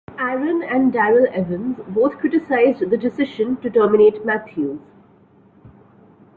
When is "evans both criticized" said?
1.31-2.79